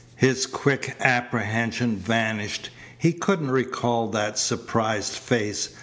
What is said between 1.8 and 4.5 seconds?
vanished. He couldn't recall that